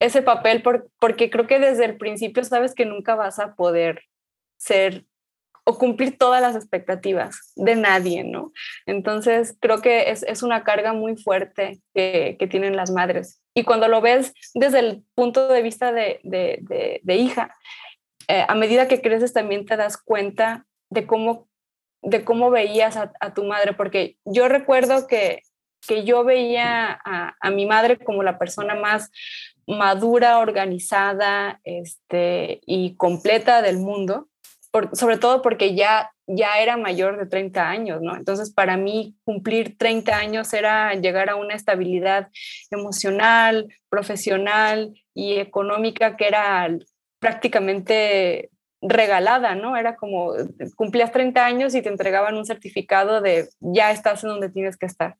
[0.00, 0.62] ese papel
[0.98, 4.02] porque creo que desde el principio sabes que nunca vas a poder
[4.58, 5.06] ser
[5.68, 8.52] o cumplir todas las expectativas de nadie, ¿no?
[8.86, 13.42] Entonces creo que es, una carga muy fuerte que, tienen las madres.
[13.52, 16.20] Y cuando lo ves desde el punto de vista de,
[17.08, 17.52] hija,
[18.28, 21.48] eh, a medida que creces también te das cuenta de cómo,
[22.00, 25.42] de cómo veías a, tu madre, porque yo recuerdo que,
[25.86, 29.10] que yo veía a, a, mi madre como la persona más
[29.66, 34.28] madura, organizada este, y completa del mundo,
[34.92, 38.16] sobre todo porque ya, ya era mayor de 30 años, ¿no?
[38.16, 42.28] Entonces, para mí, cumplir 30 años era llegar a una estabilidad
[42.70, 46.68] emocional, profesional y económica que era
[47.18, 48.50] prácticamente
[48.82, 49.76] regalada, ¿no?
[49.76, 50.34] Era como
[50.76, 54.86] cumplías 30 años y te entregaban un certificado de ya estás en donde tienes que
[54.86, 55.16] estar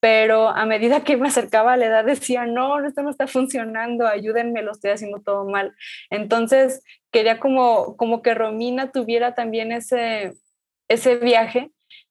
[0.00, 4.06] pero a medida que me acercaba a la edad decía, no, esto no está funcionando,
[4.06, 5.74] ayúdenme, lo estoy haciendo todo mal.
[6.10, 10.34] Entonces quería como, como que Romina tuviera también ese,
[10.88, 11.70] ese viaje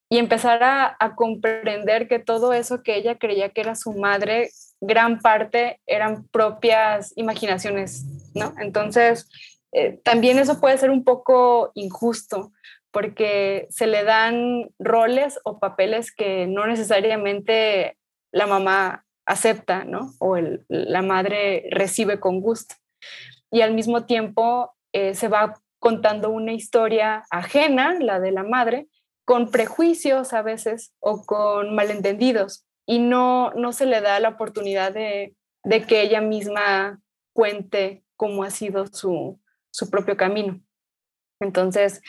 [0.09, 5.19] y empezar a, comprender que todo eso que ella creía que era su madre, gran
[5.19, 8.53] parte eran propias imaginaciones, ¿no?
[8.59, 9.27] Entonces,
[9.71, 12.51] eh, también eso puede ser un poco injusto,
[12.95, 17.97] porque se le dan roles o papeles que no necesariamente
[18.31, 20.13] la mamá acepta, ¿no?
[20.19, 20.38] O
[20.69, 22.75] la madre recibe con gusto.
[23.51, 28.88] Y al mismo tiempo eh, se va contando una historia ajena, la de la madre,
[29.25, 32.65] con prejuicios a veces o con malentendidos.
[32.86, 35.36] Y no, no se le da la oportunidad de,
[35.86, 37.01] que ella misma
[37.34, 39.38] cuente cómo ha sido su,
[39.69, 40.62] su propio camino.
[41.41, 42.01] Entonces,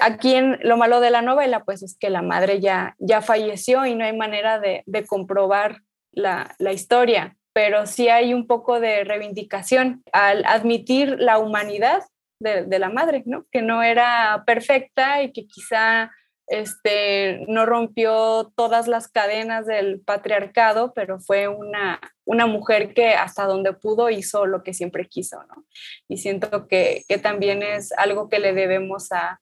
[0.00, 3.84] Aquí en lo malo de la novela, pues es que la madre ya, ya falleció
[3.84, 10.02] y no hay manera de, comprobar la, historia, pero sí hay un poco de reivindicación
[10.12, 12.04] al admitir la humanidad
[12.40, 13.44] de, la madre, ¿no?
[13.52, 16.10] Que no era perfecta y que quizá
[16.46, 23.44] este, no rompió todas las cadenas del patriarcado, pero fue una, una mujer que hasta
[23.44, 25.66] donde pudo hizo lo que siempre quiso, ¿no?
[26.08, 29.40] Y siento que, que también es algo que le debemos a,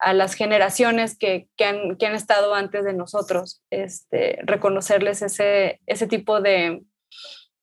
[0.00, 5.80] a las generaciones que, que, han, que, han, estado antes de nosotros, este, reconocerles ese,
[5.86, 6.82] ese tipo de,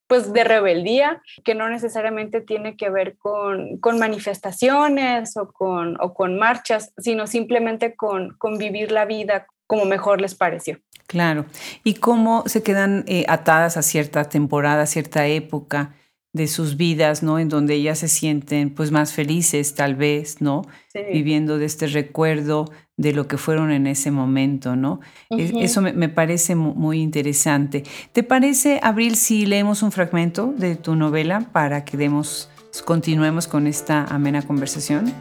[0.08, 6.14] pues, de rebeldía que no necesariamente tiene que ver con, con manifestaciones o con, o
[6.14, 10.80] con marchas, sino simplemente con, con, vivir la vida como mejor les pareció.
[11.08, 11.46] Claro.
[11.84, 15.96] ¿Y cómo se quedan eh, atadas a cierta temporada, a cierta época
[16.38, 17.40] de sus vidas, ¿no?
[17.40, 20.62] En donde ellas se sienten pues más felices tal vez, ¿no?
[21.12, 25.00] Viviendo de este recuerdo de lo que fueron en ese momento, ¿no?
[25.30, 27.84] Eso me, parece muy interesante.
[28.12, 32.50] ¿Te parece, Abril, si leemos un fragmento de tu novela para que demos,
[32.86, 35.14] continuemos con esta amena conversación?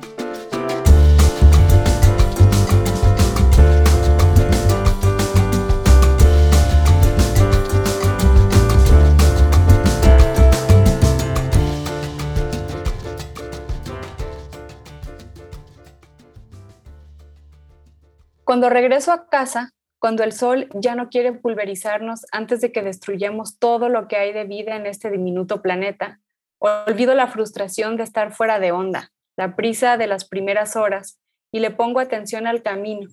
[18.47, 23.59] Cuando regreso a casa, cuando el sol ya no quiere pulverizarnos antes de que destruyamos
[23.59, 26.21] todo lo que hay de vida en este diminuto planeta,
[26.59, 31.19] olvido la frustración de estar fuera de onda, la prisa de las primeras horas
[31.51, 33.11] y le pongo atención al camino,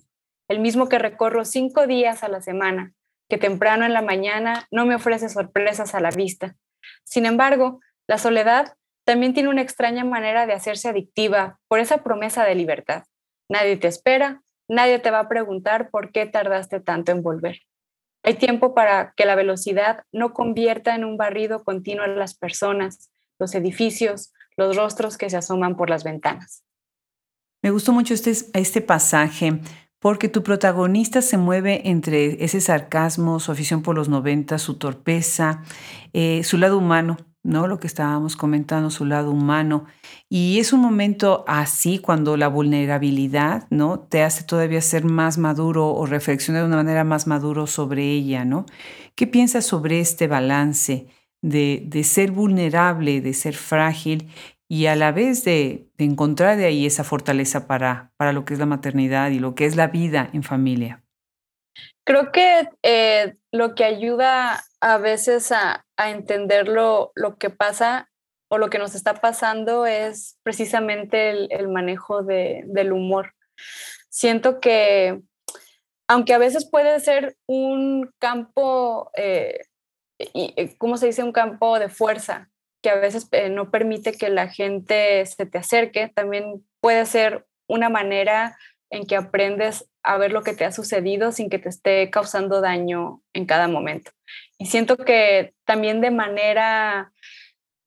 [0.48, 2.92] el mismo que recorro cinco días a la semana,
[3.28, 6.54] que temprano en la mañana no me ofrece sorpresas a la vista.
[7.02, 12.44] Sin embargo, la soledad también tiene una extraña manera de hacerse adictiva por esa promesa
[12.44, 13.02] de libertad.
[13.48, 17.60] Nadie te espera, Nadie te va a preguntar por qué tardaste tanto en volver.
[18.22, 23.10] Hay tiempo para que la velocidad no convierta en un barrido continuo a las personas,
[23.38, 26.64] los edificios, los rostros que se asoman por las ventanas.
[27.62, 29.60] Me gustó mucho este, este pasaje
[29.98, 35.62] porque tu protagonista se mueve entre ese sarcasmo, su afición por los 90, su torpeza,
[36.12, 37.68] eh, su lado humano, ¿no?
[37.68, 39.84] Lo que estábamos comentando, su lado humano.
[40.28, 44.00] Y es un momento así cuando la vulnerabilidad, ¿no?
[44.00, 48.44] Te hace todavía ser más maduro o reflexionar de una manera más maduro sobre ella,
[48.44, 48.66] ¿no?
[49.14, 51.06] ¿Qué piensas sobre este balance
[51.42, 54.30] de, ser vulnerable, de ser frágil
[54.66, 58.60] y a la vez de, encontrar de ahí esa fortaleza para, para lo que es
[58.60, 61.04] la maternidad y lo que es la vida en familia?
[62.06, 68.10] Creo que eh, lo que ayuda a veces a, entender lo, que pasa
[68.50, 73.32] o lo que nos está pasando es precisamente el, manejo del humor.
[74.08, 75.20] Siento que,
[76.08, 79.60] aunque a veces puede ser un campo, eh,
[80.18, 81.22] eh, ¿cómo se dice?
[81.22, 82.50] Un campo de fuerza,
[82.82, 87.88] que a veces no permite que la gente se te acerque, también puede ser una
[87.88, 88.58] manera
[88.94, 92.60] en que aprendes a ver lo que te ha sucedido sin que te esté causando
[92.60, 94.12] daño en cada momento.
[94.56, 97.12] Y siento que también de manera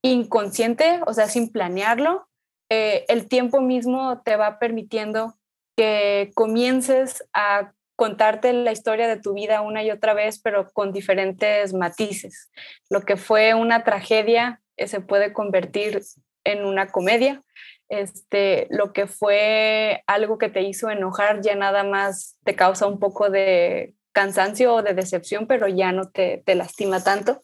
[0.02, 2.28] inconsciente, o sea, sin planearlo,
[2.70, 5.38] eh, el tiempo mismo te va permitiendo
[5.78, 10.92] que comiences a contarte la historia de tu vida una y otra vez, pero con
[10.92, 12.52] diferentes matices.
[12.90, 16.02] Lo que fue una tragedia eh, se puede convertir
[16.44, 17.44] en una comedia
[17.90, 23.00] este, lo que fue algo que te hizo enojar ya nada más te causa un
[23.00, 27.42] poco de cansancio o de decepción, pero ya no te, te lastima tanto.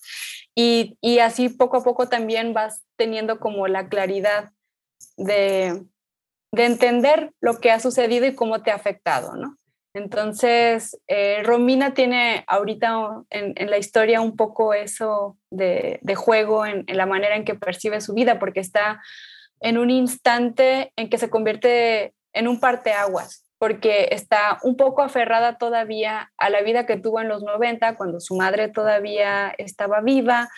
[0.56, 4.52] Y, y, así poco a poco también vas teniendo como la claridad
[5.18, 5.84] de,
[6.52, 9.58] de entender lo que ha sucedido y cómo te ha afectado, ¿no?
[9.96, 16.66] Entonces, eh, Romina tiene ahorita en, en, la historia un poco eso de, de juego
[16.66, 19.04] en, en, la manera en que percibe su vida, porque está
[19.64, 25.58] en un instante en que se convierte en un parteaguas, porque está un poco aferrada
[25.58, 30.50] todavía a la vida que tuvo en los 90, cuando su madre todavía estaba viva,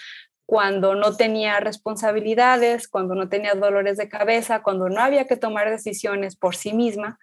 [0.48, 5.70] cuando no tenía responsabilidades, cuando no tenía dolores de cabeza, cuando no había que tomar
[5.70, 7.20] decisiones por sí misma.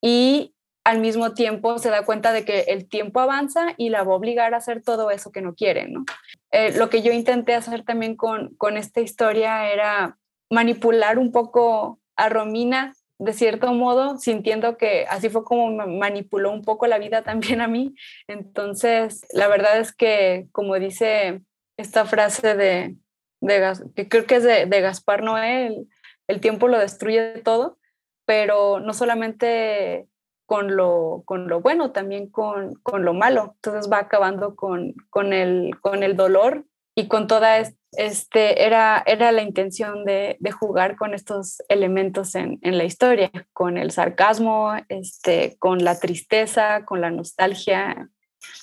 [0.00, 0.54] Y
[0.84, 4.16] al mismo tiempo se da cuenta de que el tiempo avanza y la va a
[4.16, 6.04] obligar a hacer todo eso que no quiere, ¿no?
[6.50, 10.16] Eh, lo que yo intenté hacer también con, con esta historia era
[10.50, 16.62] manipular un poco a Romina de cierto modo, sintiendo que así fue como manipuló un
[16.62, 17.94] poco la vida también a mí.
[18.26, 21.42] Entonces, la verdad es que, como dice
[21.76, 22.96] esta frase de,
[23.40, 25.86] de creo que es de, Gaspar Noé,
[26.28, 27.78] el, tiempo lo destruye todo,
[28.24, 30.08] pero no solamente
[30.46, 33.52] con lo, con lo bueno, también con, con lo malo.
[33.56, 37.58] Entonces va acabando con, con, el, con el dolor y con toda
[37.92, 43.90] este era, era la intención de, jugar con estos elementos en, la historia, con el
[43.90, 48.08] sarcasmo, este, con la tristeza, con la nostalgia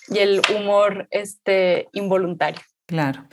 [0.10, 2.62] y el humor este, involuntario.
[2.86, 3.28] Claro.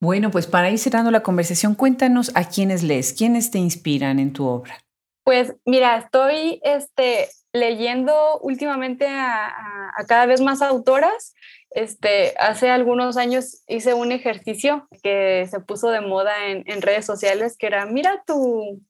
[0.00, 4.32] Bueno, pues para ir cerrando la conversación, cuéntanos a quiénes lees, quiénes te inspiran en
[4.32, 4.78] tu obra.
[5.24, 11.34] Pues mira, estoy este, leyendo últimamente a, cada vez más autoras.
[11.76, 17.58] Este, hace algunos años hice un ejercicio que se puso de moda en, redes sociales,
[17.58, 18.80] que era, mira tu,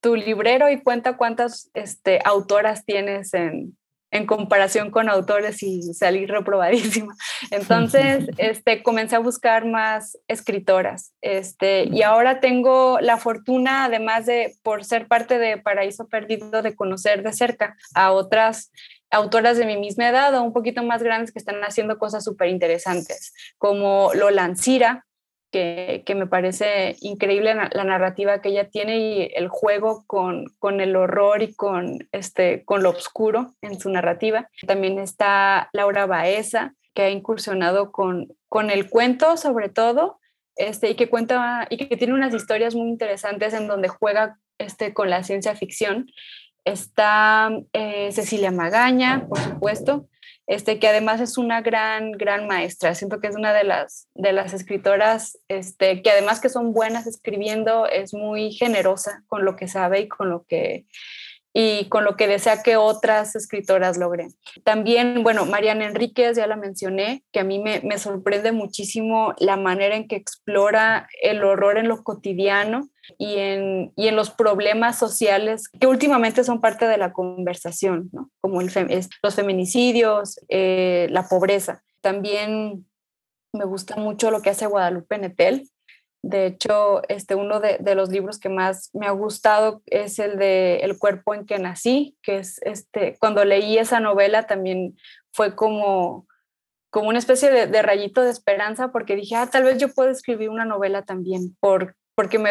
[0.00, 3.76] tu, librero y cuenta cuántas este, autoras tienes en,
[4.14, 7.16] en comparación con autores y salí reprobadísima.
[7.50, 11.12] Entonces, este, comencé a buscar más escritoras.
[11.20, 16.76] Este, y ahora tengo la fortuna, además de por ser parte de Paraíso Perdido, de
[16.76, 18.70] conocer de cerca a otras
[19.10, 22.50] autoras de mi misma edad o un poquito más grandes que están haciendo cosas súper
[22.50, 25.06] interesantes, como Lola Ancira,
[25.54, 30.96] que, me parece increíble la, narrativa que ella tiene y el juego con, con, el
[30.96, 34.48] horror y con, este, con lo oscuro en su narrativa.
[34.66, 40.18] También está Laura Baeza, que ha incursionado con, con el cuento sobre todo,
[40.56, 44.92] este, y que cuenta y que tiene unas historias muy interesantes en donde juega este,
[44.92, 46.06] con la ciencia ficción
[46.64, 50.08] Está eh, Cecilia Magaña, por supuesto,
[50.46, 52.94] este, que además es una gran, gran maestra.
[52.94, 57.06] Siento que es una de las, de las escritoras este, que además que son buenas
[57.06, 60.86] escribiendo, es muy generosa con lo que sabe y con lo que,
[61.52, 64.34] y con lo que desea que otras escritoras logren.
[64.64, 69.56] También, bueno, Mariana Enríquez, ya la mencioné, que a mí me, me sorprende muchísimo la
[69.56, 74.98] manera en que explora el horror en lo cotidiano y en, y en los problemas
[74.98, 78.30] sociales que últimamente son parte de la conversación, ¿no?
[78.40, 78.70] como el
[79.22, 81.82] los feminicidios, eh, la pobreza.
[82.00, 82.86] También
[83.52, 85.70] me gusta mucho lo que hace Guadalupe Netel.
[86.22, 90.38] De hecho, este, uno de, de, los libros que más me ha gustado es el
[90.38, 94.96] de El cuerpo en que nací, que es este, cuando leí esa novela también
[95.32, 96.26] fue como,
[96.90, 100.08] como una especie de, de rayito de esperanza porque dije, ah, tal vez yo puedo
[100.08, 102.50] escribir una novela también por porque me,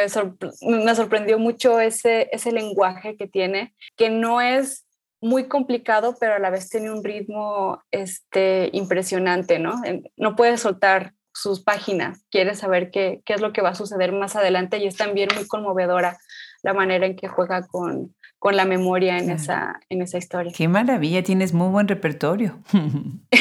[0.61, 4.86] me sorprendió mucho ese, ese lenguaje que tiene, que no es
[5.22, 9.82] muy complicado, pero a la vez tiene un ritmo este, impresionante, ¿no?
[10.18, 14.11] No puede soltar sus páginas, quiere saber qué, qué, es lo que va a suceder
[14.11, 16.18] más adelante y es también muy conmovedora
[16.61, 20.51] la manera en que juega con, con la memoria en, esa, en esa historia.
[20.53, 22.59] Qué maravilla, tienes muy buen repertorio.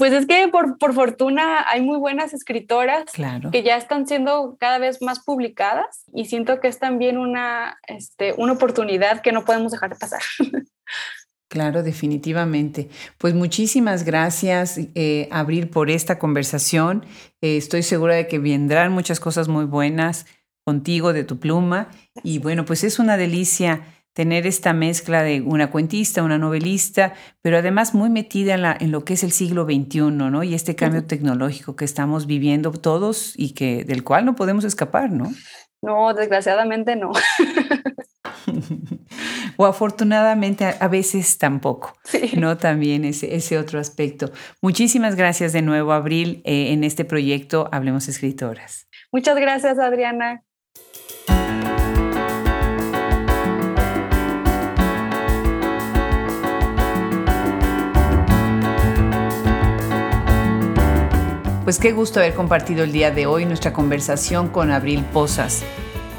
[0.00, 3.04] Pues es que por, por fortuna hay muy buenas escritoras
[3.52, 8.32] que ya están siendo cada vez más publicadas y siento que es también una, este,
[8.38, 10.22] una oportunidad que no podemos dejar de pasar.
[11.48, 12.88] Claro, definitivamente.
[13.18, 17.04] Pues muchísimas gracias, eh, Abril, por esta conversación.
[17.40, 20.26] Eh, estoy segura de que vendrán muchas cosas muy buenas
[20.64, 21.88] contigo, de tu pluma.
[22.22, 23.82] Y bueno, pues es una delicia
[24.12, 28.90] tener esta mezcla de una cuentista, una novelista, pero además muy metida en, la, en
[28.90, 30.42] lo que es el siglo XXI, ¿no?
[30.42, 35.10] Y este cambio tecnológico que estamos viviendo todos y que del cual no podemos escapar,
[35.10, 35.30] ¿no?
[35.82, 37.12] No, desgraciadamente no.
[39.56, 42.32] o afortunadamente a, veces tampoco, sí.
[42.36, 42.58] ¿no?
[42.58, 44.30] También ese, ese otro aspecto.
[44.60, 48.88] Muchísimas gracias de nuevo, Abril, eh, en este proyecto Hablemos Escritoras.
[49.12, 50.44] Muchas gracias, Adriana.
[61.70, 65.62] Pues qué gusto haber compartido el día de hoy nuestra conversación con Abril Posas.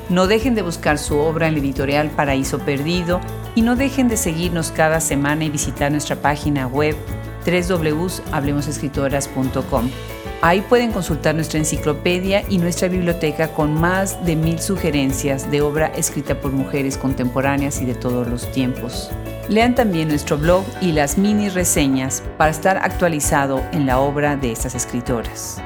[0.08, 3.20] No dejen de buscar su obra en la editorial Paraíso Perdido
[3.54, 6.96] y no dejen de seguirnos cada semana y visitar nuestra página web
[7.46, 9.90] www.hablemosescritoras.com.
[10.44, 15.88] Ahí pueden consultar nuestra enciclopedia y nuestra biblioteca con más de mil sugerencias de obra
[15.96, 19.12] escrita por mujeres contemporáneas y de todos los tiempos.
[19.50, 24.52] Lean también nuestro blog y las mini reseñas para estar actualizado en la obra de
[24.52, 25.62] estas escritoras.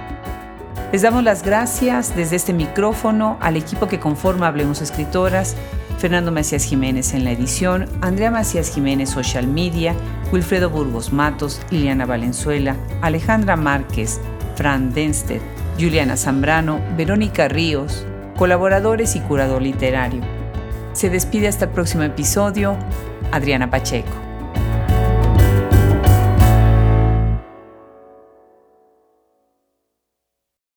[0.92, 5.56] Les damos las gracias desde este micrófono al equipo que conforma Hablemos Escritoras,
[6.00, 9.96] Fernando Macías Jiménez en la edición, Andrea Macías Jiménez Social Media,
[10.34, 14.20] Wilfredo Burgos Matos, Liliana Valenzuela, Alejandra Márquez,
[14.56, 15.42] Fran Denster,
[15.80, 18.06] Juliana Zambrano, Verónica Ríos,
[18.38, 20.22] colaboradores y curador literario.
[20.94, 22.78] Se despide hasta el próximo episodio,
[23.32, 24.25] Adriana Pacheco.